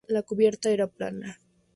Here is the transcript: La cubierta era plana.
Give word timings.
La 0.07 0.23
cubierta 0.23 0.71
era 0.71 0.87
plana. 0.87 1.37